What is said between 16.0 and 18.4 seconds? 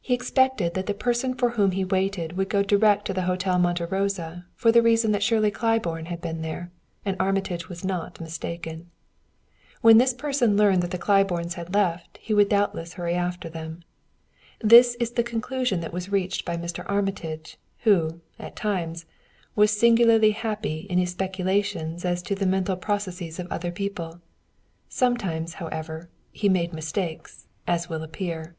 reached by Mr. Armitage, who,